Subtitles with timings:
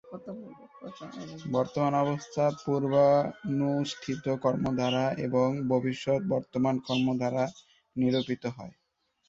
[1.55, 7.43] বর্তমান অবস্থা পূর্বানুষ্ঠিত কর্ম দ্বারা, এবং ভবিষ্যৎ বর্তমান কর্ম দ্বারা
[7.95, 8.73] নিরূপিত হয়।